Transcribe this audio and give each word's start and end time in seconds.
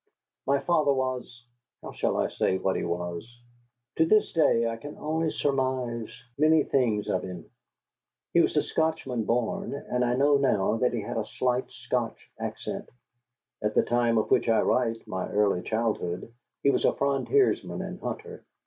My 0.47 0.57
father 0.57 0.91
was 0.91 1.45
how 1.83 1.91
shall 1.91 2.17
I 2.17 2.29
say 2.29 2.57
what 2.57 2.75
he 2.75 2.83
was? 2.83 3.39
To 3.97 4.05
this 4.07 4.33
day 4.33 4.67
I 4.67 4.77
can 4.77 4.97
only 4.97 5.29
surmise 5.29 6.09
many 6.39 6.63
things 6.63 7.07
of 7.07 7.21
him. 7.21 7.47
He 8.33 8.41
was 8.41 8.57
a 8.57 8.63
Scotchman 8.63 9.25
born, 9.25 9.75
and 9.75 10.03
I 10.03 10.15
know 10.15 10.37
now 10.37 10.77
that 10.77 10.93
he 10.93 11.01
had 11.01 11.17
a 11.17 11.25
slight 11.27 11.69
Scotch 11.69 12.31
accent. 12.39 12.89
At 13.61 13.75
the 13.75 13.83
time 13.83 14.17
of 14.17 14.31
which 14.31 14.49
I 14.49 14.61
write, 14.61 15.05
my 15.05 15.29
early 15.29 15.61
childhood, 15.61 16.33
he 16.63 16.71
was 16.71 16.83
a 16.83 16.95
frontiersman 16.95 17.83
and 17.83 17.99
hunter. 17.99 18.43